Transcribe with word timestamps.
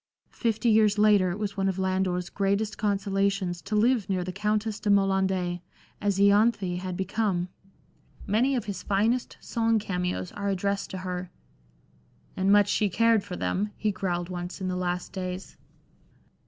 Fifty 0.31 0.67
years 0.67 0.97
later 0.97 1.29
it 1.29 1.37
was 1.37 1.55
one 1.55 1.69
of 1.69 1.77
Lander's 1.77 2.31
greatest 2.31 2.75
consolations 2.75 3.61
to 3.61 3.75
live 3.75 4.09
near 4.09 4.23
the 4.23 4.31
Countess 4.31 4.79
de 4.79 4.89
Moland^, 4.89 5.61
as 6.01 6.17
lanthe 6.17 6.79
had 6.79 6.97
become. 6.97 7.49
Many 8.25 8.55
of 8.55 8.65
his 8.65 8.81
finest 8.81 9.37
song 9.39 9.77
cameos 9.77 10.31
are 10.31 10.49
addressed 10.49 10.89
to 10.89 10.97
her(" 11.05 11.29
And 12.35 12.51
much 12.51 12.69
she 12.69 12.89
cared 12.89 13.23
for 13.23 13.35
them!" 13.35 13.73
he 13.77 13.91
growled 13.91 14.29
once 14.29 14.59
in 14.59 14.69
the 14.69 14.75
last 14.75 15.13
days). 15.13 15.55